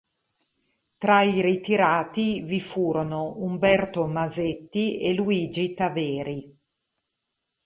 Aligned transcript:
Tra 0.97 1.21
i 1.21 1.41
ritirati 1.41 2.41
vi 2.41 2.59
furono 2.59 3.35
Umberto 3.37 4.07
Masetti 4.07 4.97
e 4.99 5.13
Luigi 5.13 5.75
Taveri. 5.75 6.57